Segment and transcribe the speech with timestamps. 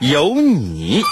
[0.00, 1.02] 有你。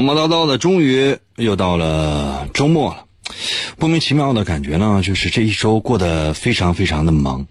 [0.00, 3.04] 忙忙叨叨的，终于又到了周末了。
[3.78, 7.46] 莫名其妙的感觉呢，就是这一周过得非常非常的忙。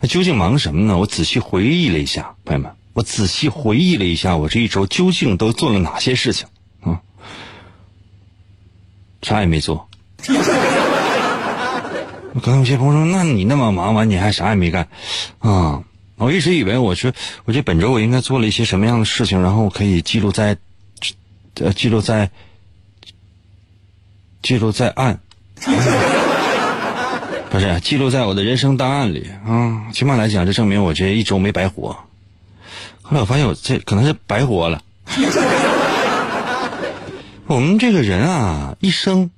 [0.00, 0.98] 那究竟忙什么呢？
[0.98, 6.46] 我仔细回忆了一下，朋友们，我仔细回忆了一下，我这一周究竟都做了哪些事情
[6.80, 7.00] 啊？
[9.22, 9.88] 啥也没做。
[12.42, 14.88] 刚才有些朋友说：“那你那么忙完，你还啥也没干
[15.38, 15.82] 啊？”
[16.16, 17.12] 我一直以为我是
[17.44, 20.56] 我这本周我应该做了一些什么样的事情，然后可以记录在
[21.60, 22.30] 呃记录在
[24.42, 25.20] 记录在案。
[27.48, 31.96] 不是记录在我的人生档案里啊，起码来讲，这证明我这一周没白活。
[33.00, 34.82] 后来我发现，我这可能是白活了。
[37.46, 39.30] 我们这个人啊，一生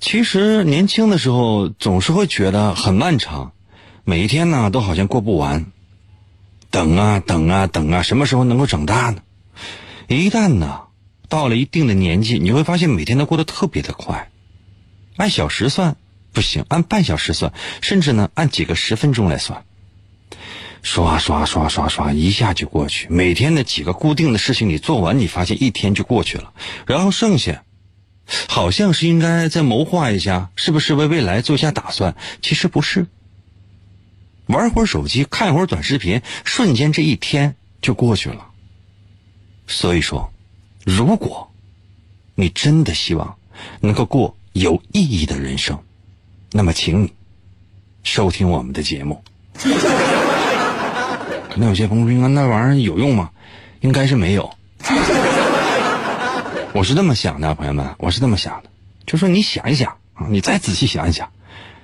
[0.00, 3.52] 其实年轻的时候总是会觉得很漫长，
[4.02, 5.66] 每一天呢都好像过不完，
[6.70, 9.20] 等啊等啊等啊，什么时候能够长大呢？
[10.08, 10.80] 一旦呢
[11.30, 14.30] 到了一定的年纪，你会发现每天都过得特别的快，
[15.16, 15.96] 按小时算。
[16.32, 19.64] 不行，按半小时算，甚至呢，按几个十分钟来算，
[20.80, 23.08] 刷刷刷刷刷，一下就过去。
[23.10, 26.52] 每天的几个固定的事情你做完，你发现一天就过去了。
[26.86, 27.64] 然后剩下，
[28.46, 32.14] 好像是应该再谋划一下，是不是为未来做一下打算？
[32.42, 33.08] 其实不是，
[34.46, 38.46] 玩会儿手机，看会儿短视频，瞬间这一天就过去了。
[39.66, 40.32] 所以说，
[40.84, 41.50] 如果
[42.34, 43.36] 你真的希望
[43.80, 45.78] 能够过有意义的人生。
[46.52, 47.12] 那么，请你
[48.02, 49.22] 收听我们的节目。
[51.50, 53.30] 可能有些朋友说：“那玩意儿有用吗？”
[53.82, 54.50] 应该是没有。
[56.72, 58.70] 我是这么想的，朋友们，我是这么想的，
[59.06, 61.28] 就说你想一想啊，你再仔细想一想，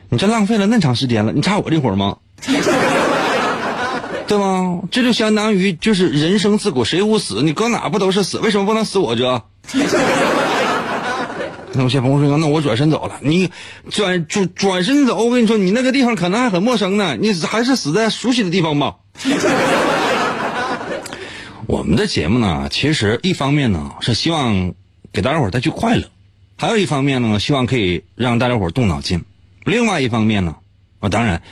[0.09, 2.19] 你这浪费了那长时间了，你差我这会儿吗？
[4.27, 4.83] 对吗？
[4.91, 8.39] 这就相当于就是人生自古谁无死，你搁哪不都是死？
[8.39, 9.43] 为什么不能死我这？
[11.75, 13.51] 有些朋友说：“那我转身走了。”你
[13.91, 17.17] 转转转身走，我跟你说，你那个地方可能还很陌生呢。
[17.21, 18.97] 你还是死在熟悉的地方吧。
[21.67, 24.73] 我们的节目呢，其实一方面呢是希望
[25.13, 26.05] 给大家伙带去快乐，
[26.57, 29.23] 还有一方面呢，希望可以让大家伙动脑筋。
[29.65, 30.57] 另外一方面呢，
[31.01, 31.43] 啊，当然，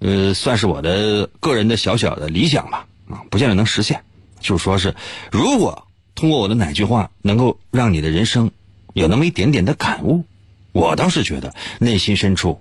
[0.00, 4.02] 呃，算是我的个人的小小的理想吧，啊，不见得能实现。
[4.40, 4.94] 就是说是，
[5.30, 8.50] 如果通过我的哪句话能够让你的人生。
[8.92, 10.24] 有那么一点点的感悟，
[10.72, 12.60] 我倒是觉得内心深处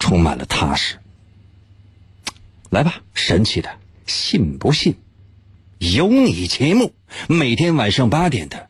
[0.00, 0.98] 充满了踏实。
[2.68, 3.70] 来吧，神奇的，
[4.08, 4.96] 信不信？
[5.78, 6.92] 有你节目，
[7.28, 8.68] 每天晚上八点的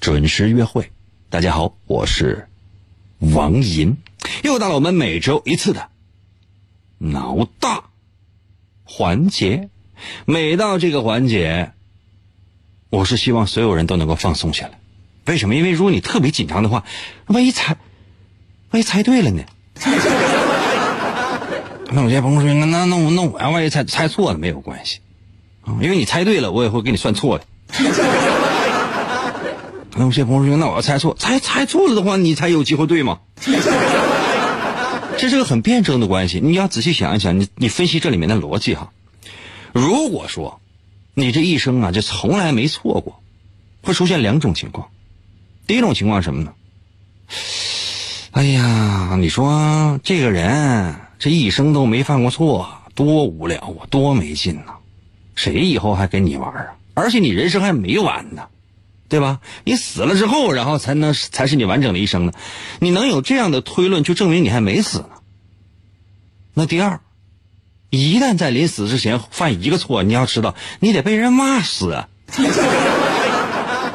[0.00, 0.90] 准时约会。
[1.28, 2.48] 大家好，我是
[3.18, 3.98] 王银，
[4.42, 5.90] 又到了我们每周一次的
[7.12, 7.84] 脑大
[8.82, 9.68] 环节。
[10.26, 11.72] 每到这个环节，
[12.90, 14.78] 我是希望所有人都能够放松下来。
[15.26, 15.54] 为什么？
[15.54, 16.84] 因为如果你特别紧张的话，
[17.26, 17.76] 万一猜，
[18.70, 19.42] 万一猜对了呢？
[21.90, 24.98] 那有些朋友说：“那那那我那我要万一猜猜错了没有关系
[25.62, 27.44] 啊，因为你猜对了，我也会给你算错的。
[29.96, 33.20] ”那有些朋友说：“那我要猜错，猜猜错了的话，你才有机会对吗？”
[35.24, 38.92] 这是个很辩证的关系，你要仔细想一想，你你分析这里面的逻辑哈。
[39.72, 40.60] 如果说
[41.14, 43.22] 你这一生啊，就从来没错过，
[43.82, 44.88] 会出现两种情况。
[45.66, 46.52] 第一种情况什么呢？
[48.32, 54.74] 哎呀，你说这个人这一生都没犯过错，多无聊啊，多没劲呐！
[55.34, 56.76] 谁以后还跟你玩啊？
[56.92, 58.42] 而且你人生还没完呢，
[59.08, 59.20] 对。
[59.20, 59.40] 吧？
[59.64, 62.32] 你死了之后，然后才能才是你完整的一生呢。
[62.78, 65.06] 你能有这样的推论，就证明你还没死。
[66.54, 67.00] 那第二，
[67.90, 72.08] 一旦在临死之前犯一个错，你要知道，你得被人骂死啊！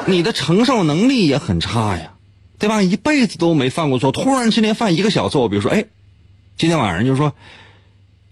[0.06, 2.12] 你的承受能力也很差呀，
[2.58, 2.82] 对吧？
[2.82, 5.84] 一辈子都没犯过错，突然之间犯一个小错，比如说，哎，
[6.58, 7.32] 今天晚上就说，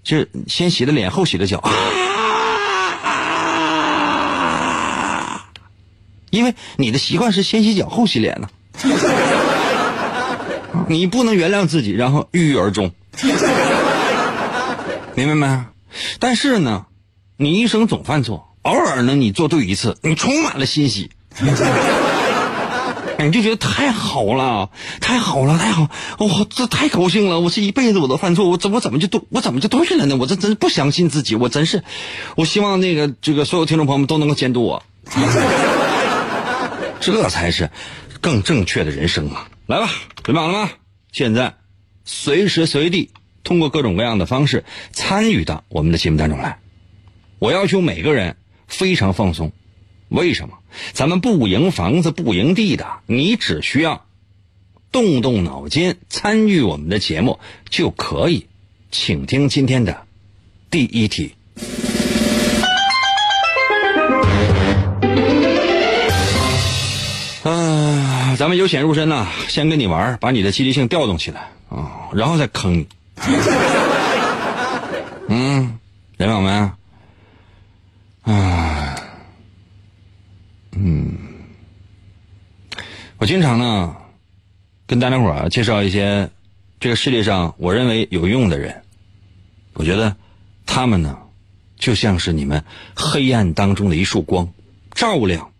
[0.02, 1.72] 就先洗的脸，后洗的脚啊，
[6.30, 8.50] 因为你的习惯是先洗脚后洗脸呢，
[10.88, 12.92] 你不能原谅自己，然后郁郁而终，
[15.18, 15.64] 明白没？
[16.20, 16.86] 但是呢，
[17.36, 21.10] 你一生总犯错，偶尔呢你做对一次，你充满了欣喜。
[23.20, 24.70] 你就觉得太好了，
[25.00, 25.90] 太好了，太好！
[26.20, 27.40] 我，这太高兴了！
[27.40, 30.16] 我这一辈子我都犯错，我怎我怎么就都我怎么就对了呢？
[30.16, 31.82] 我这真不相信自己，我真是，
[32.36, 34.84] 我希望那个这个所有听众朋友们都能够监督我，
[37.00, 37.68] 这才是
[38.20, 39.48] 更正确的人生啊！
[39.66, 39.90] 来吧，
[40.22, 40.70] 准备好了吗？
[41.10, 41.54] 现在
[42.04, 43.10] 随时随地
[43.44, 46.58] 通过各种各样的方式参与到我们的节目当中来。
[47.38, 48.36] 我要求每个人
[48.66, 49.52] 非常放松。
[50.08, 50.58] 为什么？
[50.92, 54.06] 咱们不赢房子不赢地的，你只需要
[54.90, 57.38] 动动脑筋参与我们的节目
[57.68, 58.46] 就可以。
[58.90, 60.06] 请听今天的
[60.70, 61.34] 第一题。
[67.44, 72.86] 啊，咱们由浅入深呐，先跟你玩，把你的积极性调动起来啊，然后再坑你。
[75.28, 75.78] 嗯，
[76.16, 76.72] 人友们，
[78.22, 78.96] 啊。
[80.72, 81.18] 嗯，
[83.18, 83.96] 我经常呢
[84.86, 86.30] 跟大家伙介绍一些
[86.78, 88.82] 这个世界上我认为有用的人，
[89.74, 90.16] 我觉得
[90.66, 91.18] 他们呢
[91.76, 92.64] 就像是你们
[92.94, 94.48] 黑暗当中的一束光，
[94.92, 95.52] 照亮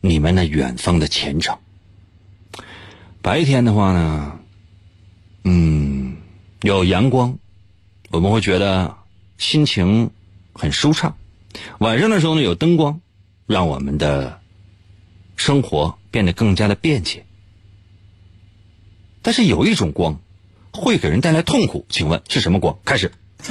[0.00, 1.56] 你们那远方的前程。
[3.22, 4.38] 白天的话呢，
[5.44, 6.16] 嗯，
[6.62, 7.38] 有阳光，
[8.10, 8.96] 我们会觉得
[9.38, 10.10] 心情
[10.52, 11.12] 很舒畅；
[11.78, 13.00] 晚上的时候呢，有灯光。
[13.44, 14.40] 让我们的
[15.36, 17.26] 生活变得更加的便捷，
[19.20, 20.20] 但是有一种光
[20.72, 22.78] 会给人带来痛苦，请问是什么光？
[22.84, 23.12] 开始。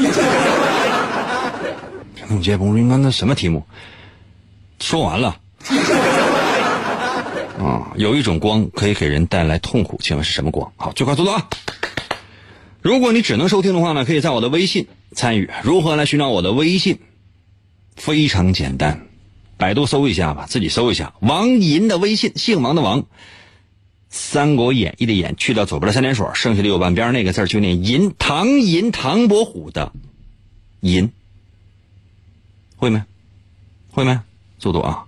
[2.30, 3.64] 我接不应该那什么题目？
[4.80, 5.40] 说完了。
[7.64, 10.74] 啊，有一种光可以给人带来痛苦，请问是什么光？
[10.78, 11.48] 好，最快速度啊！
[12.82, 15.48] 如果你只能收听的话呢，可以在我的微信参与。
[15.62, 16.98] 如何来寻找我的微信？
[17.96, 19.06] 非常简单。
[19.58, 23.04] 百度搜一下吧，自己搜一下王银的微信，姓王的王，
[24.10, 29.94] 《三国演义》的演去掉左边的三点水，剩下的右半边那个字就念银，唐银，唐伯虎的
[30.80, 31.12] 银，
[32.78, 33.04] 会没？
[33.92, 34.20] 会没？
[34.58, 35.06] 速度啊！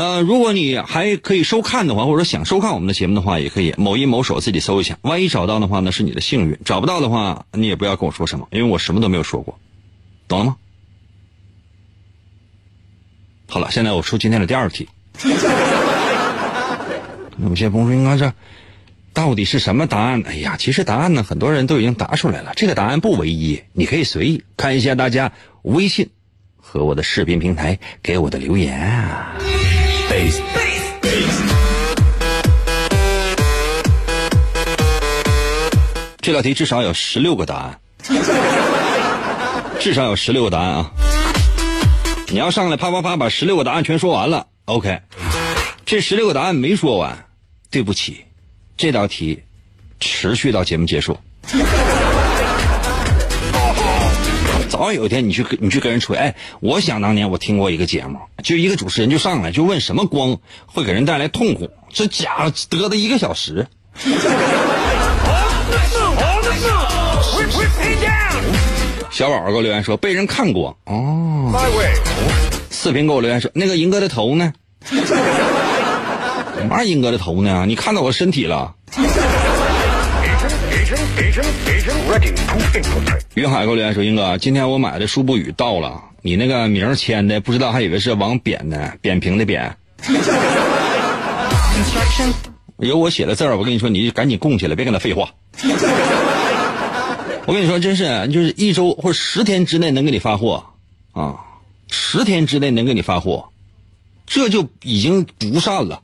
[0.00, 4.96] 呃，如果你还可以收看的话，或者想收看我们的节目的话，也可以某音某手自己搜一下。
[5.02, 9.58] 万一找到的话，呢是你的幸运；找不到的话，你也不要跟我说什么，因为我什么都没有说过，
[10.26, 10.56] 懂了吗？
[13.46, 14.88] 好了，现在我出今天的第二题。
[17.36, 18.32] 有些朋友说：“应该是
[19.12, 22.54] 到底是什么答案？”哎呀，其实答案呢，很多人都已经答出来了。
[22.56, 26.08] 这个答案不唯一，你可以随意看一下大家微信
[26.56, 29.36] 和我的视频平台给我的留言啊。
[36.30, 37.80] 这道题至少有十六个答案，
[39.80, 40.92] 至少有十六个答案啊。
[42.28, 45.00] 你要上来啪啪啪把十六个答案全说完了，OK。
[45.84, 47.26] 这十六个答案没说完，
[47.68, 48.26] 对不起，
[48.76, 49.42] 这道题
[49.98, 51.18] 持续到节目结束。
[54.70, 63.66] 早晚有一天你去你去跟人吹，哎，我想当年我听过一个节目，就一个主持人就上来就问什么光会给人带来痛苦，这家伙嘚的一个小时。
[69.10, 71.52] 小宝给我留言说被人看过哦。
[72.70, 74.52] 四平给我留言说那个银哥的头呢？
[74.90, 77.64] 什么银哥的头呢？
[77.66, 78.74] 你看到我身体了？
[83.34, 89.76] 云海给我留言说英哥，今天我买的书不语到了，你那个名签的不知道还以为是王扁呢，扁平的扁。
[92.78, 95.28] 有我写的字儿，我跟你说，你就赶紧供起来，别跟他废话。
[97.46, 100.66] 我跟你说，真是就是一周或者十天之内能给你发货，
[101.12, 101.40] 啊，
[101.88, 103.48] 十天之内能给你发货，
[104.26, 106.02] 这就已经不善了。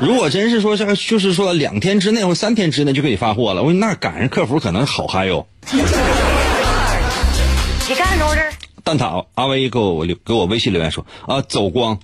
[0.00, 5.46] 如果真是说这个，就是说两天之内或三天之内就给你发货了，我说那赶上客服可能好嗨哟。
[5.72, 5.78] 你
[7.94, 8.36] 干什么
[8.84, 11.98] 蛋挞阿威给我留给我微信留言说啊，走光，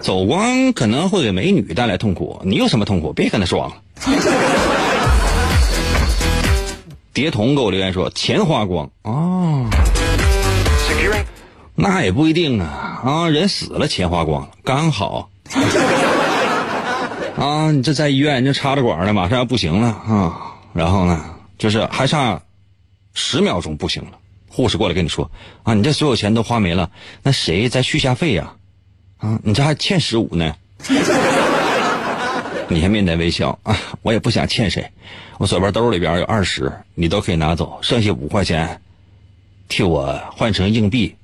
[0.00, 3.12] 走光可能会给美女带来痛苦，你有什么痛苦？
[3.12, 3.76] 别跟他装了。
[7.12, 8.90] 蝶童给我留言说钱花光。
[9.02, 9.68] 哦，
[11.74, 13.00] 那也不一定啊。
[13.04, 15.30] 啊，人死了钱花光了，刚好。
[17.38, 21.24] 啊，你这在医院这插着管呢，马上要不行了啊，然后呢，
[21.56, 22.42] 就是还差
[23.14, 25.30] 十秒钟不行了，护士过来跟你说
[25.62, 26.90] 啊，你这所有钱都花没了，
[27.22, 28.52] 那谁再续下费呀？
[29.16, 30.54] 啊，你这还欠十五呢。
[32.72, 34.88] 你还面带微笑啊，我也不想欠谁，
[35.38, 38.80] 我左边兜里边有二十，你都可以拿走，剩下五块钱，
[39.68, 41.16] 替我换成硬币，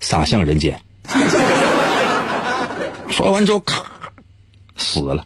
[0.00, 0.80] 撒向人间。
[3.08, 3.84] 说完之后，咔，
[4.76, 5.24] 死了。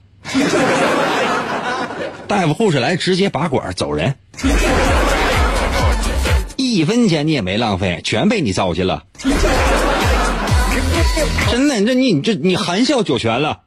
[2.29, 4.15] 大夫护士来，直接拔管走人，
[6.57, 9.03] 一分钱你也没浪费，全被你糟践了。
[11.51, 13.63] 真的，这你你这你含笑九泉了。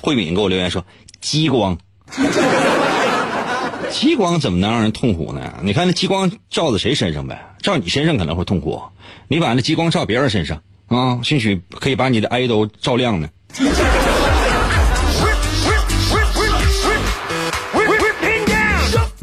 [0.00, 0.84] 慧敏给我留言说
[1.20, 1.76] ：“激光，
[3.90, 5.52] 激光怎么能让人痛苦呢？
[5.62, 7.56] 你看那激光照在谁身上呗？
[7.60, 8.80] 照你身上可能会痛苦，
[9.26, 13.28] 你把那激光照别人身上啊，兴许可以把你的爱都照亮呢。”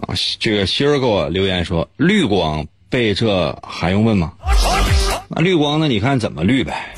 [0.07, 4.33] 啊，这个心儿给我留言说：“绿光被这还用问吗？
[5.29, 5.87] 那绿光呢？
[5.87, 6.89] 你看怎么绿呗？”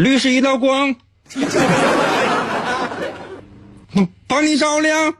[0.00, 0.96] 绿是一道光，
[4.26, 5.12] 帮你照亮。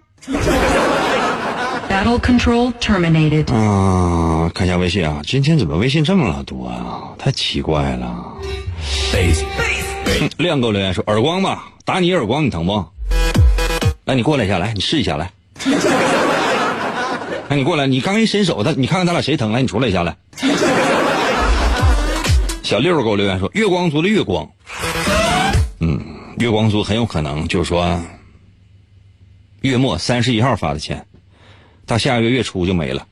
[1.86, 3.52] Battle control terminated.
[3.54, 7.12] 啊，看一下微信啊，今天怎么微信这么多啊？
[7.18, 8.24] 太奇怪了。
[8.42, 12.82] 嗯亮哥留言说耳光吧，打你一耳光你疼不？
[14.06, 15.30] 来，你过来一下，来，你试一下，来。
[17.48, 19.52] 来， 你过来，你刚一伸手，他你看看咱俩谁疼？
[19.52, 20.16] 来，你出来一下来。
[22.70, 24.48] 小六给我留言说月光族的月光，
[25.80, 26.00] 嗯，
[26.38, 28.00] 月光族很有可能就是说
[29.60, 31.04] 月末三十一号发的钱，
[31.84, 33.08] 到下个月月初就没了。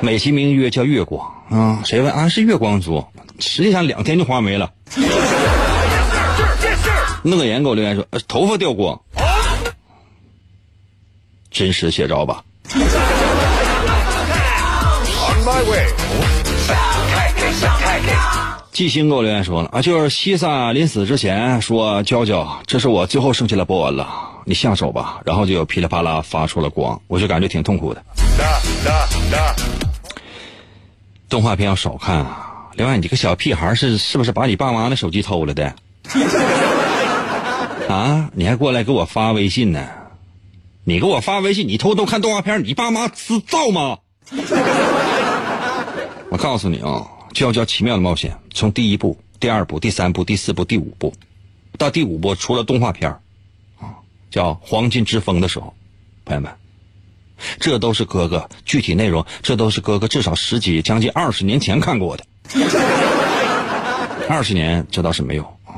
[0.00, 3.04] 美其名曰叫月光啊，谁问啊是月光族，
[3.38, 4.72] 实际上两天就花没了。
[7.22, 8.98] 乐言给我留言说、呃头发掉光，
[11.50, 12.42] 真实写照吧。
[12.72, 12.80] On
[15.44, 16.09] my way。
[18.72, 24.08] 季星给我留言说了啊，就是西萨临死之前说：“娇娇，这是我最后剩下的波纹了，
[24.44, 28.02] 你下手吧。”然后就噼里啪啦发出了光，我就感觉挺痛苦的。
[31.28, 32.46] 动画片要少看啊。
[32.74, 35.74] 另外，你这个小屁孩是是不是把你爸妈的手机偷了的？
[37.90, 39.84] 啊，你还过来给我发微信呢？
[40.84, 43.98] 你给我发微信，你偷偷看动画片，你爸妈知道吗？
[46.30, 46.86] 我告诉你啊，
[47.32, 51.14] 《就要叫奇妙的冒险》从第一部、第二部、第三部、第四部、第五部，
[51.78, 53.10] 到第五部除了动画片
[53.78, 53.94] 啊，
[54.30, 55.72] 叫《黄金之风》的时候，
[56.24, 56.52] 朋友们，
[57.60, 62.26] 这都是哥哥具体内容，这都是哥哥至少十几、将近二十年前看过的。
[64.28, 65.74] 二十年这倒是没有啊，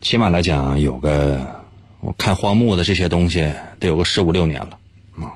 [0.00, 1.62] 起码来讲有个
[2.00, 3.40] 我看荒木的这些东西
[3.78, 4.78] 得有个十五六年了
[5.18, 5.32] 啊，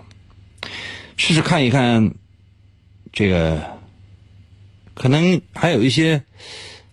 [1.16, 2.10] 试试看一看
[3.12, 3.77] 这个。
[4.98, 6.22] 可能还有一些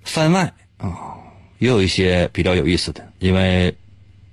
[0.04, 1.18] 番外啊，
[1.58, 3.76] 也有一些比较有意思的，因为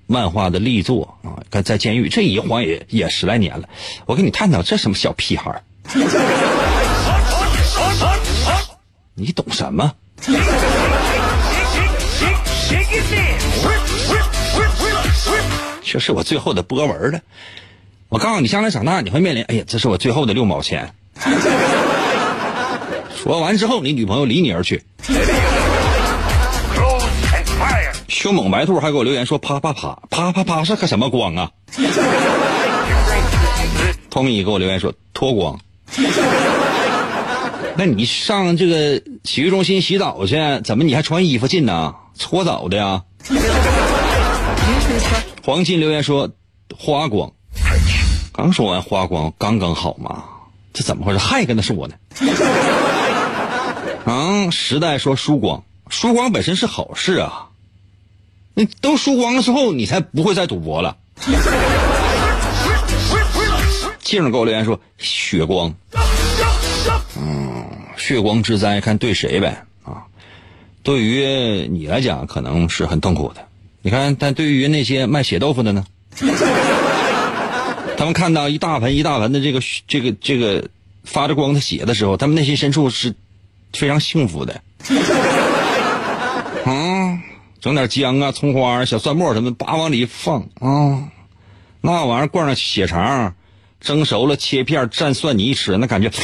[0.06, 3.68] 漫画的力作啊，看在监狱这一晃也也十来年了，
[4.04, 5.62] 我跟你探讨这什么小屁孩儿
[9.14, 9.94] 你懂什么？
[15.82, 17.20] 这是我最后的波纹了。
[18.10, 20.94] 我告诉你，将来长大你会面临，哎呀，这是我最后的六毛钱。
[23.22, 24.82] 说完之后，你女朋友离你而去。
[28.08, 31.48] 凶猛白兔还给我留言说啪啪啪啪啪啪是个什么光啊
[34.10, 35.56] ？？Tony 给我留言说脱光。
[37.76, 41.94] 那你上这个洗浴中心洗澡去，怎么你还穿衣服进呢？
[42.16, 43.02] 搓澡的呀？
[45.44, 46.28] 黄金留言说
[46.76, 47.30] 花光。
[48.32, 50.24] 刚说完花光，刚刚好嘛？
[50.72, 51.18] 这怎么回事？
[51.18, 51.94] 还跟他说呢？
[54.04, 54.50] 啊！
[54.50, 57.48] 时代说输光，输光本身是好事啊。
[58.54, 60.96] 你都输光了之后，你才不会再赌博了。
[64.00, 65.74] 静儿给我留言说血光，
[67.16, 67.64] 嗯，
[67.96, 70.04] 血光之灾看对谁呗啊？
[70.82, 73.46] 对于你来讲可能是很痛苦的，
[73.80, 75.86] 你看，但对于那些卖血豆腐的呢？
[77.96, 80.68] 他们看到一大盆一大盆的这个这个这个
[81.04, 83.14] 发着光的血的时候，他们内心深处是
[83.72, 84.60] 非常幸福的。
[86.64, 87.18] 啊，
[87.60, 91.08] 整点姜啊、葱花、小蒜末什么的，叭往里一放啊，
[91.80, 93.34] 那玩意儿灌上血肠，
[93.80, 96.10] 蒸熟了切片蘸蒜泥吃，那感觉。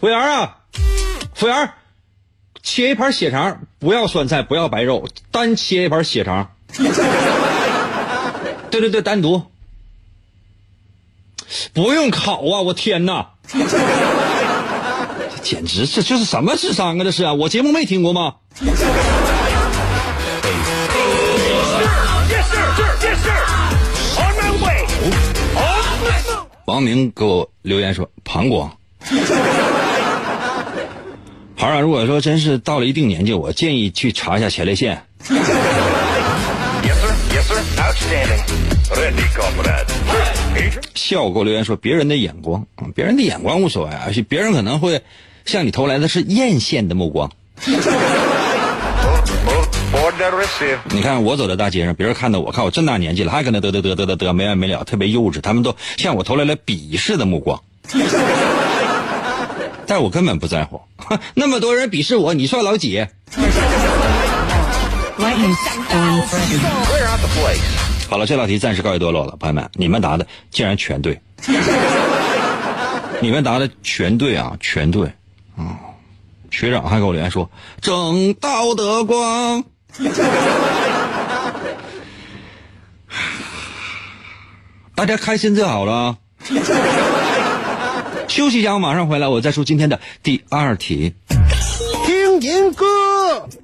[0.00, 0.56] 服务员啊，
[1.34, 1.72] 服务员，
[2.62, 6.50] 切一盘血肠，不要酸菜，不要白肉，单切一盘血肠。
[8.70, 9.46] 对对对，单独。
[11.72, 12.60] 不用烤啊！
[12.62, 13.30] 我天哪，
[15.44, 17.04] 简直这这是什么智商啊！
[17.04, 18.36] 这是啊，我节目没听过吗？
[26.64, 28.68] 王明给我留言说：“膀胱。”
[31.56, 35.00] 好啊，如果说真是到了一定年纪，我建议去查一下前列腺。
[40.94, 45.02] 笑给我留言说：“别人的眼光，别人的眼光无所谓啊，别人可能会
[45.44, 47.30] 向你投来的是艳羡的目光。
[50.90, 57.62] 你看我走在大街上，别人看到我，看我这么大年纪了，还跟那嘚嘚嘚嘚嘚嘚没完没了，特别幼稚，他们都向我投来了鄙视的目光。
[59.86, 60.80] 但我根本不在乎，
[61.34, 63.06] 那么多人鄙视我，你算老几？”
[68.08, 71.20] 好了，这道题暂时告一段落了，朋友们，你们答的竟然全对，
[73.20, 75.12] 你们答的全对啊，全对，
[75.56, 75.78] 啊，
[76.50, 79.64] 学长还给我留言说正道的光，
[84.94, 86.18] 大家开心就好了。
[88.28, 91.14] 休息一下，我马上回来，我再出今天的第二题。
[92.04, 92.84] 听银歌，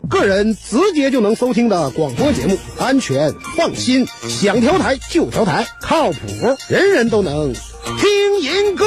[0.08, 6.18] 个人直接就能收听的广播节目，安全放心，想调台就调台，靠谱，
[6.68, 8.86] 人人都能听银歌。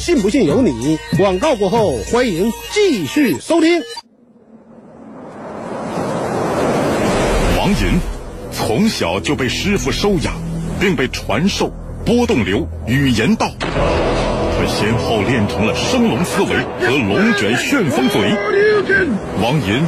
[0.00, 0.98] 信不信由你。
[1.18, 3.82] 广告过后，欢迎继续收听。
[7.58, 8.00] 王银
[8.50, 10.32] 从小就被师傅收养，
[10.80, 11.70] 并被传授
[12.06, 13.50] 波动流语言道。
[13.60, 16.48] 他先后练成了升龙思维
[16.80, 18.32] 和龙卷旋风嘴。
[19.42, 19.82] 王银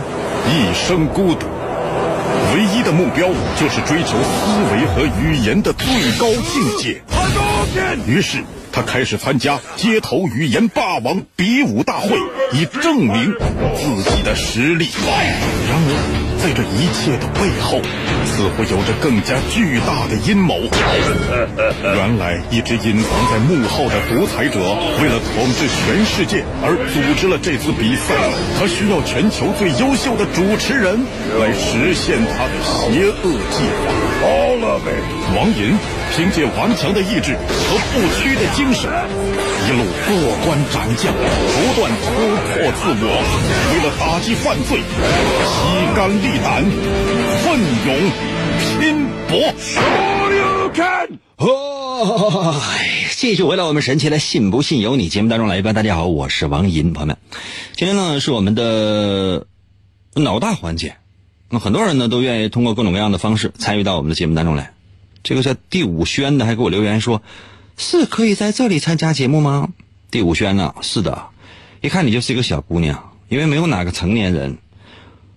[0.47, 1.47] 一生孤独，
[2.55, 5.87] 唯一的目标就是追求思维和语言的最
[6.19, 7.01] 高境界。
[8.07, 8.39] 于是
[8.73, 12.17] 他开始参加街头语言霸王比武大会，
[12.53, 13.35] 以证明
[13.77, 14.89] 自己的实力。
[15.69, 16.29] 然而。
[16.43, 17.81] 在这一切的背后，
[18.27, 20.59] 似乎有着更加巨大的阴谋。
[21.95, 24.59] 原来，一直隐藏在幕后的独裁者，
[25.01, 28.19] 为了统治全世界而组织了这次比赛。
[28.59, 30.99] 他需要全球最优秀的主持人
[31.39, 33.95] 来实现他的邪恶计划。
[35.37, 35.79] 王银
[36.15, 38.91] 凭借顽强的意志和不屈的精神。
[39.65, 40.13] 一路过
[40.45, 42.05] 关斩将，不断突
[42.47, 43.05] 破自我，
[43.73, 44.81] 为了打击犯罪，
[45.49, 45.57] 披
[45.97, 46.63] 肝沥胆，
[47.43, 47.89] 奋勇
[48.61, 49.33] 拼搏。
[51.37, 52.61] 哦，
[53.17, 55.73] 继续回到我们神奇的“信不信由你”节目当中来吧。
[55.73, 57.17] 大家好，我是王银，朋友们，
[57.75, 59.47] 今天呢是我们的
[60.15, 60.97] 脑大环节。
[61.49, 64.75] 那很多人呢都愿意通过各种各样的方式参与到我们的节目当中来。
[65.23, 67.23] 这个叫第五轩的还给我留言说。
[67.77, 69.71] 是可以在这里参加节目吗？
[70.11, 70.75] 第五轩呢？
[70.83, 71.27] 是的，
[71.81, 74.59] 一看你就是一个小姑娘，因为没有哪个成年人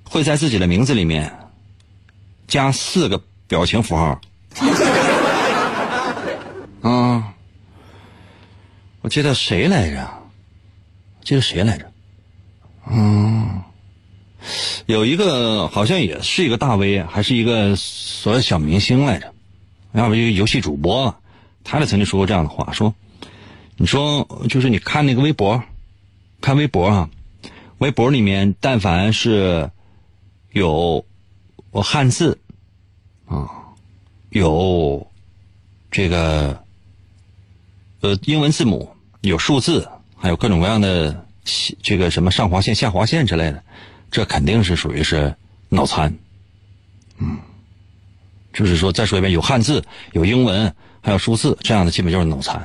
[0.04, 1.34] 会在自己的名字里面
[2.48, 4.20] 加四个表情符号。
[6.82, 7.34] 啊，
[9.02, 10.08] 我记得谁来着？
[11.24, 11.92] 记得谁来着？
[12.92, 13.64] 嗯，
[14.86, 19.34] 有一个好像也是一个大 V，还是一个所谓小明星来着，
[19.96, 21.16] 要不就游戏主播。
[21.64, 22.94] 他俩曾经说过这样的话：说，
[23.78, 25.64] 你说就是你看那个微博，
[26.42, 27.10] 看微博啊，
[27.80, 29.72] 微博里面但凡是
[30.52, 31.04] 有
[31.72, 32.40] 我汉字
[33.26, 33.50] 啊，
[34.30, 35.12] 有
[35.90, 36.64] 这个
[38.02, 41.26] 呃英文字母，有数字，还有各种各样的
[41.82, 43.64] 这个什么上划线、下划线之类的，
[44.12, 45.36] 这肯定是属于是
[45.70, 46.16] 脑残。
[47.18, 47.40] 嗯，
[48.56, 50.74] 就是说，再说一遍，有汉字，有英文。
[51.02, 52.56] 还有数字这样的，基本就是脑残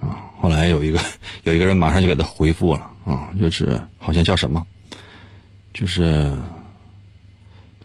[0.00, 0.16] 啊。
[0.40, 0.98] 后来有一个
[1.42, 4.66] 有一个人马上就给他回复了啊，就是好像叫什么，
[5.74, 6.32] 就是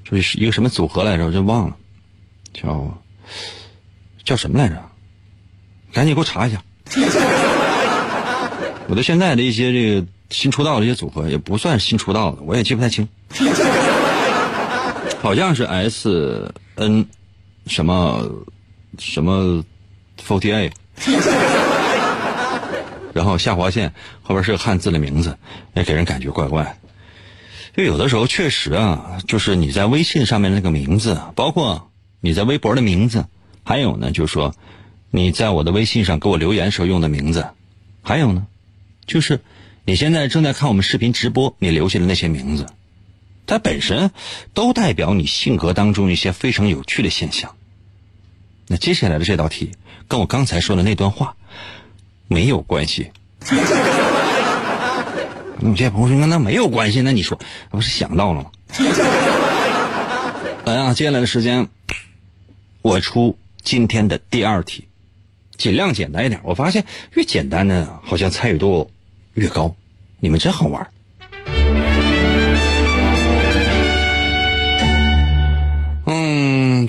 [0.09, 1.75] 就是一个什么组合来着，我就忘了，
[2.53, 2.97] 叫
[4.23, 4.81] 叫什么来着？
[5.91, 6.63] 赶紧给我查一下。
[8.87, 13.05] 我对现在的一些这个新出道的一些组合也不算新出道的，我也记不太清。
[15.21, 17.05] 好像是 S N
[17.69, 18.29] 什么
[18.97, 19.63] 什么。
[20.27, 20.73] Forty eight，
[23.13, 25.37] 然后下划线后边是个汉字的名字，
[25.73, 26.77] 也给人感觉怪怪。
[27.73, 33.27] 就有的时候确实啊，就是你在微信上面那个名字，包括你在微博的名字，
[33.63, 34.53] 还有呢，就是说
[35.09, 37.47] 你在我的微信上给我留言时候用的名字，
[38.01, 38.45] 还有呢，
[39.05, 39.39] 就是
[39.85, 42.67] 你现在正在看我们视频直播，你留下的那些名字，
[43.47, 44.11] 它本身
[44.53, 47.55] 都代表你性格当中一些非常有趣的现象。
[48.71, 49.71] 那接下来的这道题
[50.07, 51.35] 跟我刚才说的那段话
[52.27, 53.09] 没有关系。
[55.59, 57.37] 有些朋友说那没有关系，那你说
[57.71, 58.51] 不是想到了吗？
[60.65, 61.67] 来啊，接下来的时间
[62.83, 64.87] 我出今天的第二题，
[65.57, 66.39] 尽量简单一点。
[66.43, 68.91] 我发现越简单的，好像参与度
[69.33, 69.75] 越高。
[70.19, 70.87] 你们真好玩。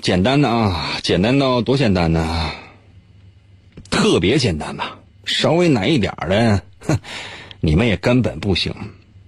[0.03, 2.51] 简单的啊，简单到多简单呢？
[3.91, 6.99] 特别简单吧，稍微难一点的，哼，
[7.61, 8.75] 你们也根本不行。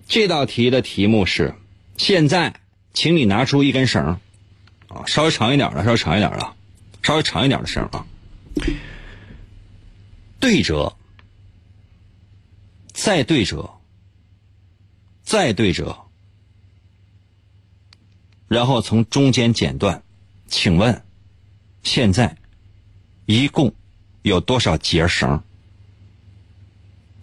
[0.09, 1.55] 这道题的题目是：
[1.97, 2.55] 现在，
[2.95, 4.19] 请你拿出一根绳
[4.89, 6.55] 啊，稍微长一点的，稍微长一点的，
[7.03, 8.07] 稍微长一点的绳啊，
[10.41, 10.97] 对折，
[12.93, 13.71] 再对折，
[15.23, 15.99] 再对折。
[18.49, 20.03] 然后从中间剪断，
[20.53, 21.03] 请问，
[21.83, 22.37] 现在
[23.25, 23.75] 一共
[24.21, 25.43] 有多少节绳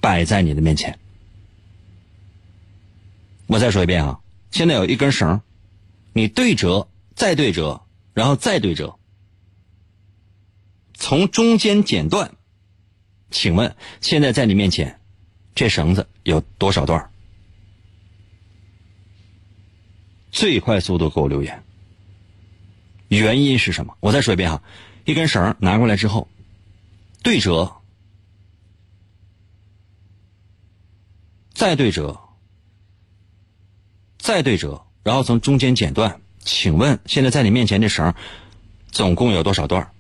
[0.02, 0.98] 摆在你的面前？
[3.46, 5.42] 我再说一遍啊，现在有一根绳，
[6.12, 8.98] 你对折，再对折，然后再对折，
[10.96, 12.36] 从中间剪断，
[13.30, 15.00] 请问现在在你面前，
[15.54, 17.12] 这绳子有多少段？
[20.32, 21.64] 最快速度给我留言。
[23.18, 23.98] 原因是什么？
[24.00, 24.62] 我再说一遍哈，
[25.04, 26.28] 一根绳拿过来之后，
[27.24, 27.74] 对折，
[31.54, 32.20] 再对折，
[34.18, 36.22] 再对折，然后从中间剪断。
[36.42, 38.14] 请问现在在你面前这绳
[38.92, 39.92] 总共有多少段？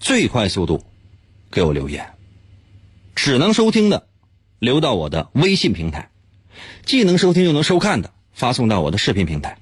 [0.00, 0.84] 最快速度
[1.50, 2.14] 给我留言。
[3.14, 4.08] 只能收听的，
[4.58, 6.10] 留到我的微信平台；
[6.84, 8.12] 既能收听又能收看的。
[8.32, 9.58] 发送到我的视频平台。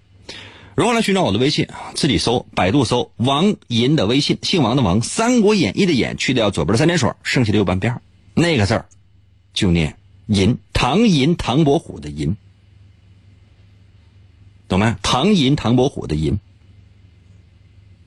[0.77, 1.93] 如何来寻找我的微信啊？
[1.95, 8.03] 自己搜，百度搜王银的微信，姓王的王，《三国演义》的演，去掉左边的三点水，剩下的右半边
[8.35, 8.87] 那个字儿
[9.55, 12.37] 就念银，唐银唐伯虎的银，
[14.69, 14.95] 懂没？
[15.01, 16.39] 唐银唐伯虎的银。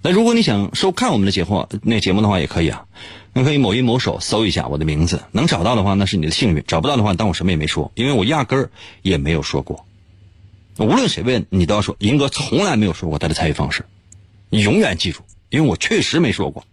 [0.03, 2.85] 那如果你想收看我们的节目，那节目的话也可以啊，
[3.33, 8.69] 你可以某音某手搜一下我的名字，能找到的话那是你的幸运，找不到的话当我什么也没说，因为我压根儿
[9.01, 9.87] 也没有说过。
[10.85, 13.83] 无论谁问你，都要说银哥从来没有说过他的参与方式，
[14.49, 16.63] 你永远记住，因为我确实没说过。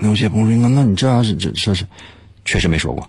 [0.00, 1.86] 那有些朋友说，那你这样是这这是
[2.44, 3.08] 确实没说过。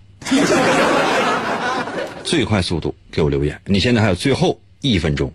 [2.23, 5.31] 最快速度给我留言，你现在还有最后一分钟。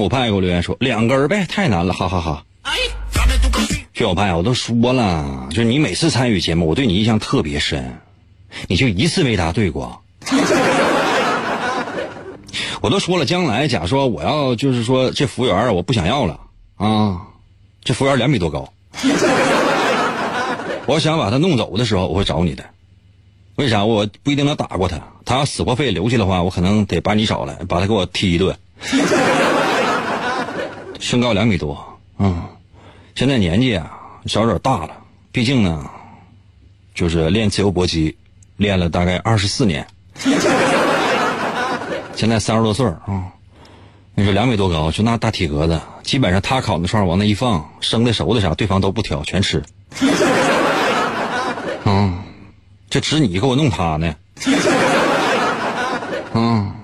[0.00, 2.42] 炫舞派给我留言说两根呗，太难了，哈哈哈。
[3.92, 7.98] 薛小派，我都说了，就是你每次参与节目，我对你印象特别深，
[8.66, 10.00] 你就一次没答对过。
[12.80, 16.40] 我都说了，将来假说我要就是说这服务员我不想要了
[16.76, 17.20] 啊，
[17.84, 18.72] 这服务员两米多高，
[20.86, 22.64] 我想把他弄走的时候，我会找你的。
[23.56, 23.84] 为啥？
[23.84, 28.56] 我不一定能打过他，他要死活非留下的话，我可能得把你找来，把他给我踢一顿。
[31.00, 32.44] 身高两米多，嗯，
[33.14, 33.90] 现在年纪啊，
[34.26, 34.90] 稍有点大了。
[35.32, 35.90] 毕竟呢，
[36.94, 38.16] 就是练自由搏击，
[38.58, 39.86] 练了大概二十四年，
[42.14, 43.32] 现在三十多岁啊。
[44.14, 49.62] 你说两米多高，就那大体格子，基本上他烤的串往那一放，生的熟的啥，对方都不挑，全吃。
[51.86, 52.18] 嗯，
[52.90, 54.14] 这指你给我弄他呢。
[56.34, 56.74] 嗯，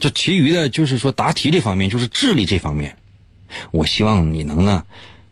[0.00, 2.96] 这其余的就是说答题这方面，就是智力这方面。
[3.70, 4.84] 我希望你能呢，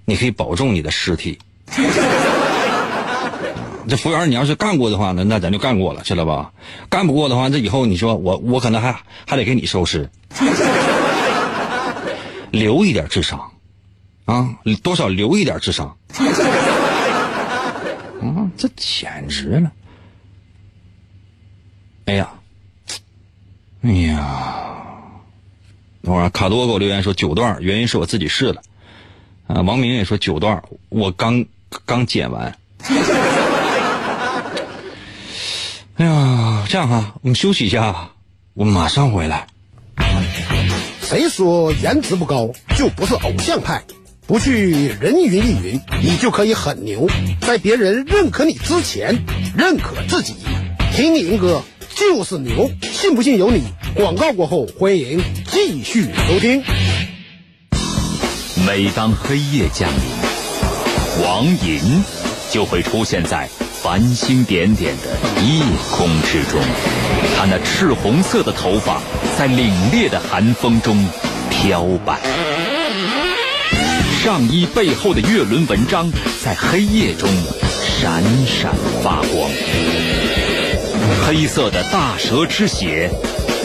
[0.04, 1.38] 你可以保重你的尸体。
[3.88, 6.52] 这服务员，你要是干过的话呢，那咱就干过了，知道吧？
[6.90, 8.94] 干不过的话，这以后你说我我可能还
[9.26, 10.08] 还得给你收尸。
[12.50, 13.50] 留一点智商，
[14.26, 15.86] 啊，多少留一点智商。
[18.20, 19.70] 啊，这简直了！
[22.06, 22.28] 哎呀，
[23.82, 24.87] 哎呀。
[26.02, 28.62] 等会，卡多给我留言说九段，原因是我自己试的。
[29.46, 31.44] 啊，王明也说九段，我刚
[31.84, 32.56] 刚剪完。
[35.96, 38.10] 哎呀，这样哈，我们休息一下，
[38.54, 39.46] 我马上回来。
[41.02, 43.82] 谁说颜值不高就不是偶像派？
[44.26, 47.08] 不去人云亦云，你就可以很牛。
[47.40, 49.24] 在别人认可你之前，
[49.56, 50.34] 认可自己。
[50.92, 51.62] 听银哥
[51.94, 53.62] 就是牛，信不信由你。
[53.98, 56.62] 广告过后，欢迎继续收听。
[58.64, 62.04] 每当黑夜降临，王银
[62.48, 63.48] 就会出现在
[63.82, 66.60] 繁星点点的夜空之中。
[67.36, 69.02] 他那赤红色的头发
[69.36, 71.04] 在凛冽的寒风中
[71.50, 72.20] 飘摆，
[74.22, 76.08] 上衣背后的月轮纹章
[76.44, 77.28] 在黑夜中
[77.82, 79.50] 闪闪发光。
[81.26, 83.10] 黑色的大蛇之血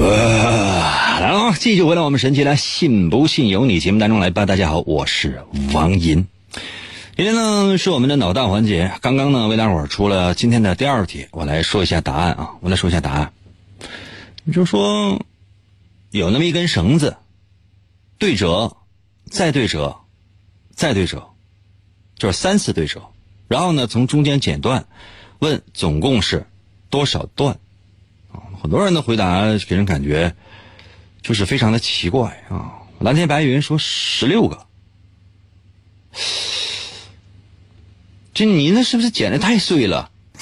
[0.00, 4.46] 来啊，继续回到我们神奇的“信不信由你”节目当中来吧。
[4.46, 5.42] 大家好，我是
[5.74, 6.26] 王银。
[7.16, 13.30] 今天呢是我们的脑大环节，刚刚呢为大伙儿出了今天的第二题，我来说一下答案啊，我来说一下答案。
[14.44, 15.20] 你就说
[16.12, 17.18] 有那么一根绳子，
[18.16, 18.74] 对折，
[19.30, 19.94] 再对折，
[20.74, 21.28] 再对折，
[22.16, 23.02] 就是三次对折，
[23.48, 24.86] 然后呢从中间剪断，
[25.40, 26.46] 问总共是
[26.88, 27.58] 多少段？
[28.60, 30.34] 很多人的回答给人感觉
[31.22, 32.74] 就是非常的奇怪啊。
[32.98, 34.66] 蓝天白云说十六个。
[38.34, 40.10] 这你那是不是剪的太碎了？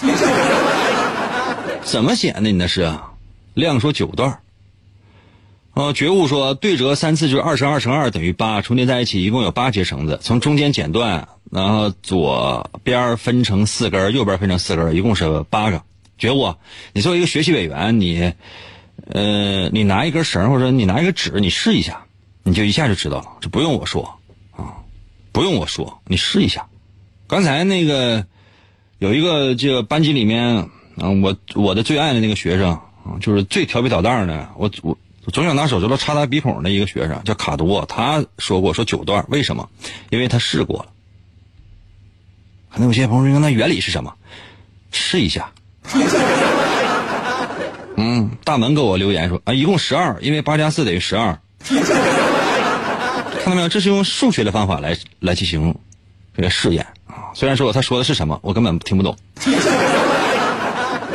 [1.82, 2.40] 怎么剪的？
[2.42, 2.92] 你那是？
[3.54, 4.40] 亮说九段
[5.72, 15.82] 哦，觉悟说对折三次就是二乘二乘二等于八，重叠在一起一共有八节绳子，从中间剪断，然后左边分成四根，右边分成四根，一共是八个。
[16.18, 16.54] 觉悟，
[16.92, 18.32] 你作为一个学习委员，你，
[19.06, 22.04] 呃，你拿一根绳或者你拿一个纸，你试一下，
[22.42, 24.18] 你就一下就知道了，这不用我说
[24.50, 24.82] 啊，
[25.32, 26.66] 不用我说，你试一下。
[27.28, 28.26] 刚才那个
[28.98, 32.72] 有一个这个班级里面，我我的最爱的那个学生
[33.04, 34.98] 啊，就是最调皮捣蛋的，我我
[35.30, 37.84] 总想拿手指头插他鼻孔的一个学生，叫卡多。
[37.86, 39.68] 他说过说九段，为什么？
[40.10, 40.90] 因为他试过了。
[42.70, 44.14] 可能有些朋友说，那原理是什么？
[44.90, 45.52] 试一下。
[47.96, 51.38] 嗯，大门给我留言说啊，一共十二，因为八加四等于十二。
[53.40, 53.68] 看到没有？
[53.68, 55.74] 这是用数学的方法来来进行
[56.36, 57.32] 这个试验啊。
[57.34, 59.16] 虽然说他说的是什么，我根本听不懂。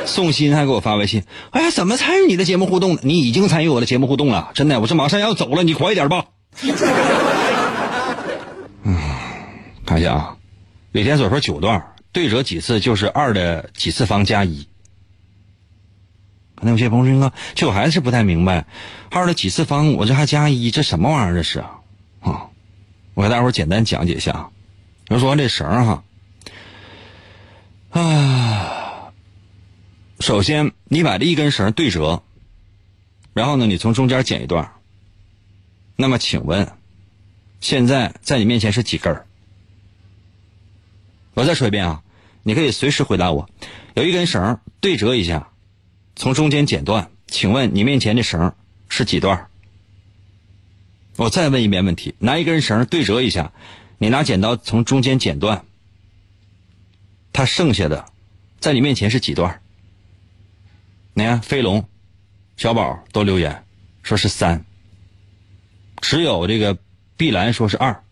[0.06, 2.98] 宋鑫还给我发微信，哎呀，怎么参与你的节目互动？
[3.04, 6.26] 你已经参与我的节目互动了，真的，我这马上要走了，你快一点吧。
[8.84, 8.98] 嗯，
[9.86, 10.36] 看一下啊，
[10.92, 11.93] 李天所说九段。
[12.14, 14.66] 对折几次就是二的几次方加一。
[16.56, 18.66] 可能有些朋友说，就我还是不太明白，
[19.10, 21.82] 二的几次方我这还加一，这什么玩意儿这是啊？
[23.16, 24.50] 我给大伙儿简单讲解一下。
[25.06, 26.04] 比如说这绳哈，
[27.90, 29.12] 啊，
[30.20, 32.24] 首先你把这一根绳对折，
[33.34, 34.72] 然后呢，你从中间剪一段。
[35.96, 36.72] 那么请问，
[37.60, 39.26] 现在在你面前是几根儿？
[41.34, 42.03] 我再说一遍啊，
[42.44, 43.50] 你可以随时回答我。
[43.96, 45.52] 有一根绳对折一下，
[46.16, 48.54] 从中间剪断，请问你面前的绳
[48.90, 49.48] 是几段？
[51.16, 53.54] 我再问一遍问题：拿一根绳对折一下，
[53.98, 55.66] 你拿剪刀从中间剪断，
[57.32, 58.06] 它剩下的
[58.60, 59.62] 在你面前是几段？
[61.14, 61.88] 你看飞龙、
[62.58, 63.64] 小宝都留言
[64.02, 64.66] 说是三，
[66.02, 66.80] 只有这个
[67.16, 68.04] 碧蓝说是二。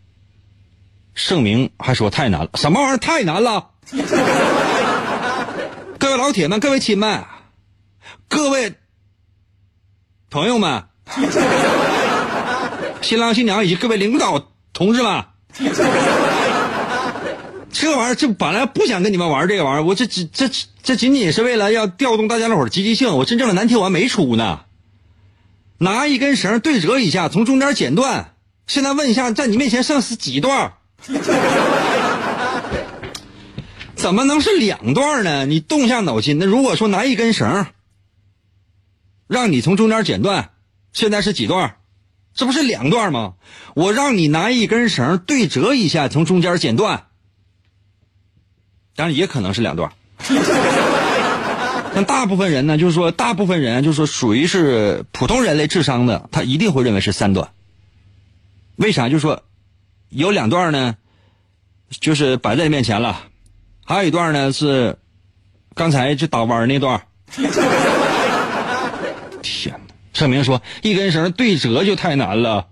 [1.15, 3.70] 盛明还说太难了，什么玩意儿太难了？
[5.99, 7.23] 各位老铁们，各位亲们，
[8.27, 8.73] 各位
[10.29, 10.83] 朋友们，
[13.01, 15.23] 新郎新娘以及各位领导同志们，
[17.71, 20.49] 这玩意儿这本来不想跟你们玩这个玩意儿，我这这这
[20.83, 23.15] 这仅仅是为了要调动大家伙的积极性。
[23.17, 24.61] 我真正的难题我还没出呢，
[25.79, 28.33] 拿一根绳对折一下，从中间剪断。
[28.67, 30.73] 现在问一下，在你面前剩是几段？
[34.01, 35.45] 怎么能是两段呢？
[35.45, 36.39] 你动下脑筋。
[36.39, 37.67] 那如果说拿一根绳，
[39.27, 40.49] 让你从中间剪断，
[40.91, 41.77] 现在是几段？
[42.33, 43.35] 这不是两段吗？
[43.75, 47.09] 我让你拿一根绳对折一下，从中间剪断，
[48.95, 49.91] 当然也可能是两段。
[51.93, 57.51] 但大部分人呢，就是说，大部分人就是说，属于是普通人类智商的，他一定会认为是三段。
[58.77, 59.09] 为啥？
[59.09, 59.43] 就是说，
[60.09, 60.95] 有两段呢，
[61.91, 63.27] 就是摆在面前了，
[63.83, 64.97] 还有一段呢是
[65.75, 67.01] 刚才就打弯那段。
[69.41, 69.79] 天哪！
[70.13, 72.67] 盛明说，一根绳对折就太难了。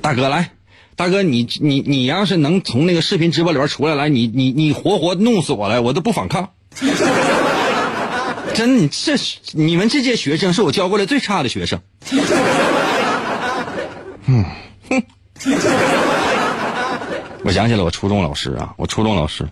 [0.00, 0.50] 大哥来，
[0.96, 6.50] 大哥你你你要是能从那个视频直播里边出来，来你你你活活弄死我来，我都不反抗。
[8.54, 9.14] 真，你这
[9.52, 11.80] 你们这届学生是我教过的最差的学生。
[14.26, 14.44] 嗯，
[14.90, 15.02] 哼。
[17.44, 19.46] 我想起了我初中老师啊，我初中老师，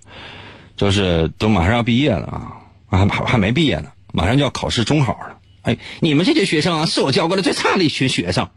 [0.77, 2.53] 就是都马上要毕业了啊，
[2.91, 5.37] 还还还没毕业呢，马上就要考试中考了。
[5.63, 8.49] 哎，你们这些学生啊，是我教过的最差的一群学生。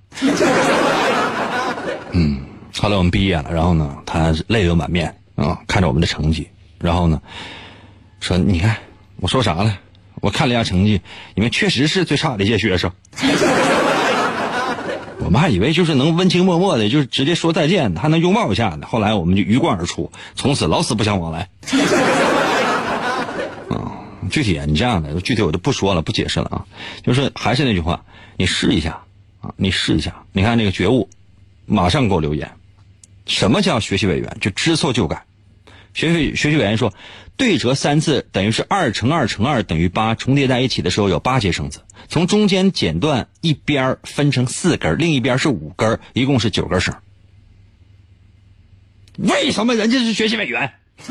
[2.12, 2.42] 嗯，
[2.80, 6.48] 后来我们毕业了，然后呢，他泪流满面啊，看着我们的成绩，
[6.80, 7.22] 然后呢，
[8.22, 8.78] 说：“你看，
[9.18, 9.78] 我说啥了？
[10.22, 11.02] 我看了一下成绩，
[11.36, 12.90] 你们确实是最差的一届学生。”
[15.36, 18.88] 我还以为就是能温情脉脉的，就是直接说再见，还能拥抱一下呢。
[18.90, 21.50] 后来我们就鱼贯而出，从此老死不相往来。
[23.68, 24.00] 啊，
[24.32, 26.66] 具体你这样的，具体我就不说了，不解释了啊。
[27.04, 28.06] 就是还是那句话，
[28.38, 29.02] 你试一下
[29.42, 30.24] 啊，你试一下。
[30.32, 31.10] 你看那个觉悟，
[31.66, 32.52] 马上给我留言。
[33.26, 34.38] 什么叫学习委员？
[34.40, 35.26] 就知错就改。
[35.94, 36.94] 学习学习委员说，
[37.36, 41.82] 对折三次等于是二乘二乘二等于八，重叠在一起的时候有八节绳子。
[42.08, 46.96] 从中间剪断一边分成四根，另一边是五根，一共是九根绳。
[49.18, 50.74] 为什么人家是学习委员？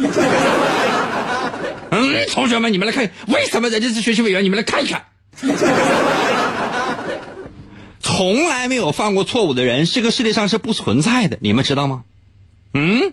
[1.90, 4.44] 嗯，同学们，你们来看，为什么人家是学习委员？
[4.44, 5.04] 你们来看一看。
[8.00, 12.04] 从来没有犯过错误的人，这个世界上是不存在的，你们知道吗？
[12.72, 13.12] 嗯。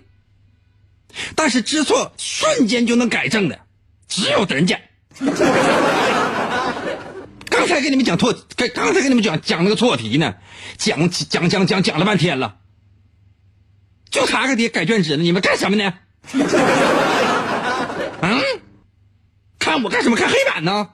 [1.36, 3.60] 但是知错瞬间就能改正的，
[4.08, 4.80] 只有人家。
[7.75, 8.34] 才给你们讲错，
[8.73, 10.36] 刚才给你们讲讲那个错题呢，
[10.77, 12.55] 讲讲讲讲讲了半天了，
[14.10, 15.93] 就差个题改卷纸呢，你们干什么呢？
[18.21, 18.41] 嗯，
[19.57, 20.15] 看我干什么？
[20.15, 20.89] 看黑板呢？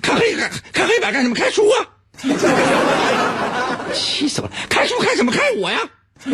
[0.00, 1.34] 看黑看看黑板干什么？
[1.34, 1.88] 看书啊！
[3.92, 4.52] 气死我了！
[4.68, 5.32] 看书看什么？
[5.32, 5.78] 看我呀！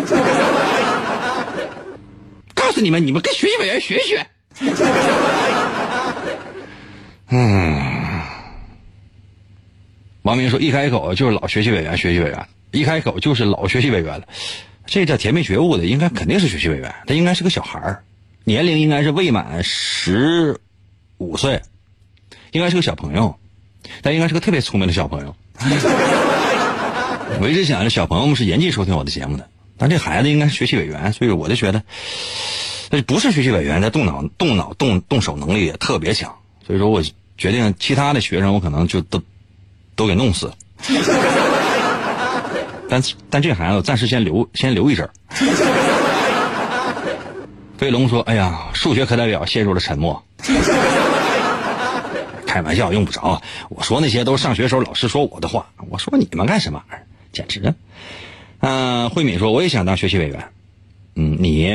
[2.54, 4.26] 告诉你们，你们跟学习委员学学。
[7.30, 7.91] 嗯。
[10.22, 14.28] 王明说：“一开口就是老学习委员，学习委员，一开口就是老学习委员了。
[14.86, 16.94] 这叫甜蜜觉悟的，应该肯定是学习委员。
[17.06, 18.04] 他应该是个小孩儿，
[18.44, 20.60] 年龄应该是未满十
[21.18, 21.60] 五岁，
[22.52, 23.36] 应该是个小朋友，
[24.00, 25.34] 但应该是个特别聪明的小朋友。
[27.40, 31.82] 我一直想着小朋友们是严禁收听我的节目的，但这孩子应该是学习委员，所以我就觉得，
[32.90, 36.36] 那不是学习委员，他动脑、动脑、动动手能力也特别强。
[36.64, 37.02] 所以说我
[37.36, 39.20] 决定，其他的学生我可能就都。”
[40.02, 40.52] 都给弄死，
[42.90, 45.10] 但但这孩子暂时先留先留一阵儿。
[47.78, 50.20] 飞龙说：“哎呀，数学课代表陷入了沉默。
[52.44, 55.64] 开玩笑用不着，我说那些都是上学时候老师说我的话。
[55.88, 57.06] 我说你们干什么玩意儿？
[57.32, 57.72] 简直！
[58.58, 60.44] 嗯，慧敏说我也想当学习委员。
[61.14, 61.70] 嗯，你，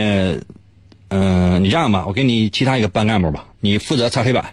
[1.07, 4.43] 嗯，你这样吧，我给你其他一个班干部吧，你负责擦黑板。”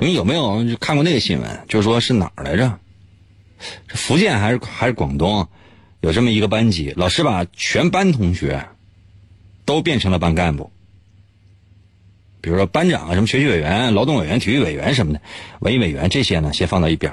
[0.00, 1.64] 你有没有看过那个新闻？
[1.68, 2.78] 就是说是哪儿来着？
[3.88, 5.48] 福建还是还是广东？
[6.00, 8.68] 有这么一个班级，老师把全班同学
[9.64, 10.70] 都变成了班干部。
[12.40, 15.20] 比如说班长啊、什么学习委员、劳动委员、体育委员什么的，
[15.58, 17.12] 文艺委员这些呢，先放到一边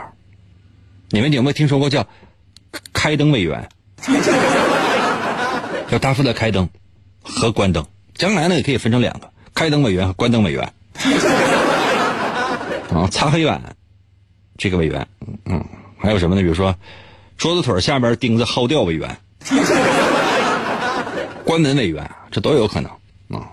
[1.10, 2.08] 你们有没有听说过叫
[2.94, 3.68] 开灯委员？
[5.90, 6.70] 叫他负责开灯
[7.24, 7.88] 和关灯。
[8.14, 10.72] 将来呢，也可以分成两个：开灯委员和关灯委员。
[12.94, 13.76] 啊，擦黑板，
[14.58, 15.08] 这个委员，
[15.46, 15.64] 嗯，
[15.98, 16.42] 还有什么呢？
[16.42, 16.76] 比如说，
[17.38, 19.18] 桌子腿下边钉子薅掉委员，
[21.44, 23.50] 关门委员，这都有可能啊。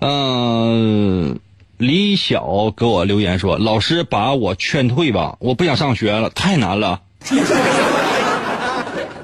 [0.00, 1.38] 嗯，
[1.78, 7.00] 李晓给我留言说：“老师把我劝退吧，我不想上学了，太难了。”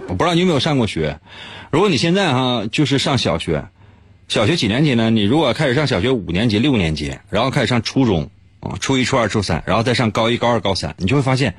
[0.08, 1.18] 我不知道你有没有上过学。
[1.70, 3.64] 如果你现在哈就是上小学，
[4.28, 5.10] 小学几年级呢？
[5.10, 8.30] 你如果开始上小学五年级、六年级，然后开始上初中。
[8.60, 11.54] 啊，初一、初二、初三，然后再上高一、高二、高三，你就会发现，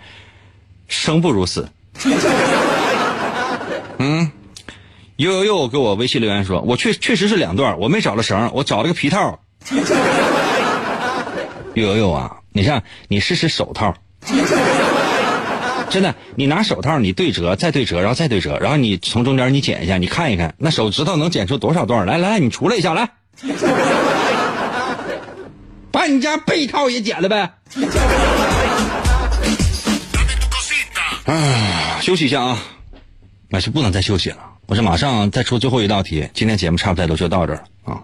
[0.88, 1.68] 生不如死。
[3.98, 4.32] 嗯，
[5.16, 9.40] 又又又给我微信留言说，我确确实是两段，我没找了绳，我找了个皮套。
[11.74, 13.94] 又又又啊，你看，你试试手套，
[15.90, 22.06] 真的，你拿手套，你对折，再对折，然后再对折，然后你从中间你剪一下，你看一看，那手指头能剪出多少段？
[22.06, 23.10] 来来来，你出来一下来。
[25.92, 27.54] 把你家被套也剪了呗。
[31.26, 32.64] 啊，休息一下啊，
[33.50, 34.38] 那是不能再休息了。
[34.68, 38.04] 我是马上再出最后一道题，今天节目差不多就到这儿啊，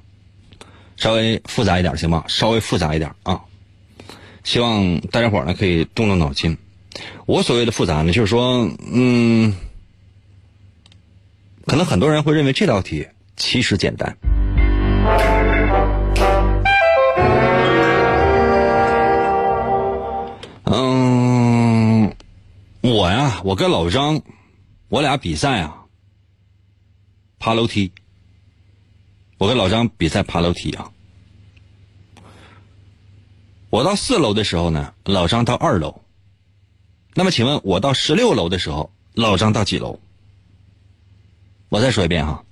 [0.98, 2.24] 稍微复杂一点行吗？
[2.28, 3.42] 稍微复杂一点啊，
[4.44, 6.58] 希望大家伙呢可以动动脑筋。
[7.26, 9.56] 我所谓的复杂呢，就是说，嗯，
[11.66, 14.18] 可能很多人会认为这道题其实简单。
[22.90, 24.22] 我呀，我跟老张，
[24.88, 25.84] 我俩比赛啊，
[27.38, 27.92] 爬楼梯。
[29.38, 30.90] 我跟老张比赛爬楼梯啊。
[33.70, 36.02] 我到四楼的时候呢，老张到二楼。
[37.14, 40.00] 那么，请问我到十六楼的时候，老张到几楼？
[41.68, 42.46] 我再说一遍哈，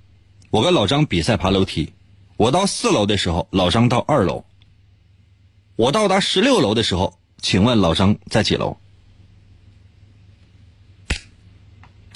[0.50, 1.94] 我跟老张比赛爬楼梯，
[2.36, 4.44] 我到四楼的时候，老张到二楼。
[5.76, 8.76] 我到达十六楼的时候，请问老张在几楼？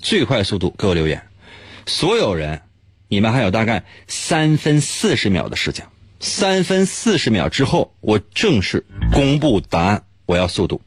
[0.03, 1.23] 最快速度给我留言，
[1.87, 2.63] 所有人，
[3.09, 5.87] 你们还有大概三分四十秒的时间，
[6.19, 10.03] 三分四十秒之后，我正式公布答案。
[10.27, 10.81] 我要速度。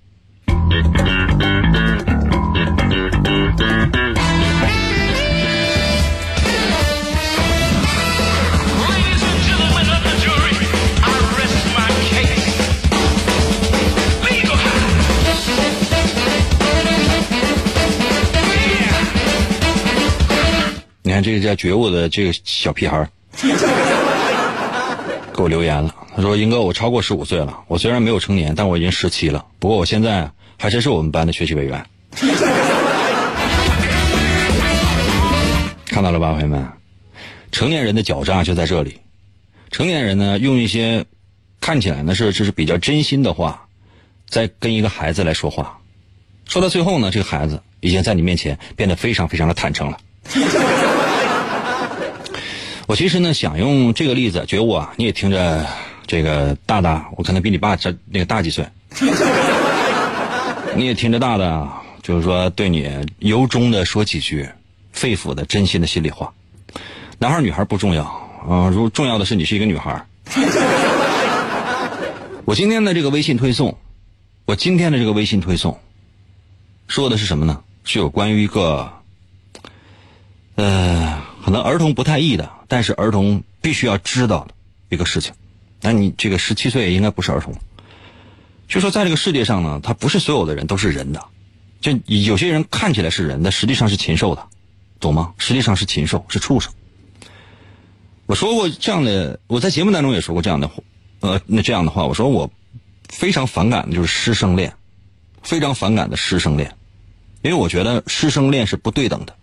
[21.14, 23.10] 看这个叫觉悟的这个小屁孩儿
[25.36, 29.46] 给我留言了，他说：“英哥，我超过十五岁了，我虽然没有成年，但我已经十七了。
[29.58, 31.84] 不过我现在还真是我们班的学习委员。
[35.86, 36.68] ”看到了吧，朋友们？
[37.52, 39.00] 成年人的狡诈就在这里。
[39.72, 41.06] 成年人呢，用一些
[41.60, 43.66] 看起来呢是就是比较真心的话，
[44.28, 45.80] 在跟一个孩子来说话。
[46.46, 49.98] 说到最后呢，这个孩子已经在你面前变得非常非常的坦诚了。
[52.86, 55.66] 我其实呢想用这个例子，觉悟啊，你也听着
[56.06, 58.68] 这个大大，我可能比你爸这那个大几岁，
[60.76, 64.48] 你也听着大大，就是说对你由衷的说几句
[64.92, 66.32] 肺腑的真心的心里话。
[67.20, 68.04] 男孩女孩不重要
[68.48, 70.06] 啊，如重要的是你是一个女孩。
[72.44, 73.78] 我今天的这个微信推送，
[74.44, 75.80] 我今天的这个微信推送，
[76.88, 77.62] 说的是什么呢？
[77.86, 78.92] 是有关于一个。
[80.56, 84.56] 呃，可能儿童不太易的，但是儿童必须要知道的
[84.90, 85.32] 一个事情。
[85.80, 87.54] 那你这个十七岁应该不是儿童。
[88.68, 91.24] 就说在这个世界上呢，他不是所有的人都是人的，
[91.82, 94.48] 就有些人看起来是人的，实际上是禽兽的，
[95.00, 95.36] 懂吗？
[95.38, 96.74] 实际上是禽兽，是畜生。
[98.26, 100.82] 我说过这样的，我在节目当中也说过这样的话，
[101.20, 102.50] 呃，那这样的话，我说我
[103.08, 104.74] 非常反感的就是师生恋，
[105.44, 106.76] 非常反感的师生恋，
[107.44, 109.36] 因为我觉得师生恋是不对等的。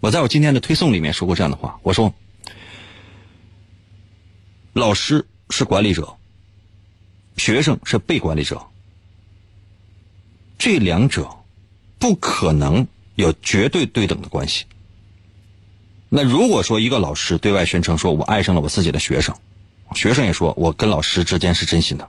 [0.00, 2.12] 我在我今天的推送里面说过这样的话，我说，
[4.72, 6.16] 老师是管理者，
[7.36, 8.60] 学生是被管理者，
[10.58, 11.28] 这两者
[11.98, 14.64] 不可能有绝对对等的关系。
[16.08, 19.36] 那如果说一个老师对外宣称说我爱上了我自己的学生，
[19.94, 22.08] 学生也说我跟老师之间是真心的。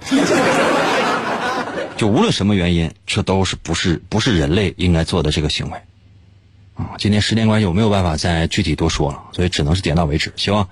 [1.96, 5.78] 就无论什么原因，这都是不是不是人类应该做的这个行为
[6.76, 6.94] 啊！
[6.96, 10.32] 今天时间关系，我没有办法再具体多说了，所以只能是点到为止。
[10.36, 10.68] 希望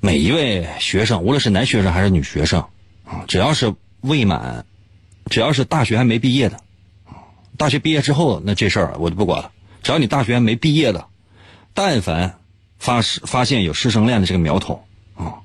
[0.00, 2.64] 每一位学生，无论是男学生还是女学生
[3.04, 4.66] 啊，只要是未满，
[5.30, 6.58] 只要是大学还没毕业的
[7.56, 9.52] 大学毕业之后那这事儿我就不管了。
[9.84, 11.06] 只要你大学还没毕业的，
[11.72, 12.40] 但凡
[12.78, 14.84] 发发现有师生恋的这个苗头
[15.14, 15.38] 啊，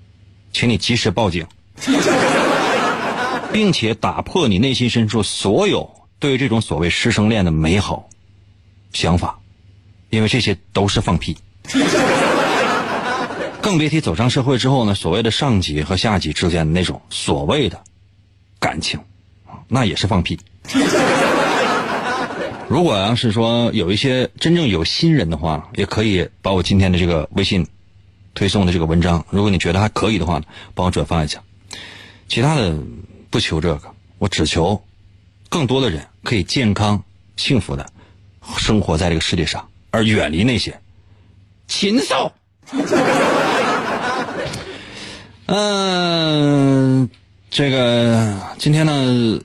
[0.52, 1.46] 请你及时报警。
[3.52, 5.90] 并且打破你内心深处所有
[6.20, 8.08] 对这种所谓师生恋的美好
[8.94, 9.40] 想法，
[10.10, 11.38] 因为这些都是放屁。
[13.62, 17.82] 更别提走上社会之后呢，所谓的上级和下级之间的那种所谓的
[18.60, 19.00] 感情，
[19.68, 20.40] 那也是放屁。
[22.70, 27.66] 如果要是说有一些真正有心人的话，也可以把我今天的这个微信
[28.34, 30.42] 推送的这个文章，如果你觉得还可以的话，
[30.74, 31.42] 帮我转发一下。
[32.30, 32.78] 其他的
[33.30, 34.84] 不求这个，我只求
[35.50, 37.04] 更多的人可以健康、
[37.36, 37.86] 幸福的
[38.58, 40.80] 生活在这个世界上，而远离那些
[41.68, 42.32] 禽兽。
[45.46, 47.10] 嗯，
[47.50, 49.42] 这个今天呢，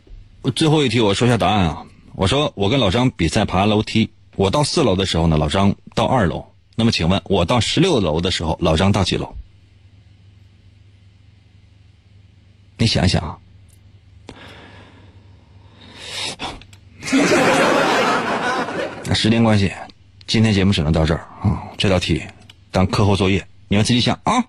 [0.55, 1.85] 最后一题我说一下答案啊。
[2.15, 6.47] 我说我跟老张比赛爬楼梯，我到四楼的时候呢，老张到二楼。
[6.75, 9.35] 那么请问，我到十六楼的时候，老张到几楼？
[12.79, 13.39] 你想想啊。
[19.15, 19.71] 时间关系，
[20.27, 21.63] 今天节目只能到这儿啊。
[21.77, 22.23] 这道题
[22.71, 24.43] 当课后作业，你们自己想啊。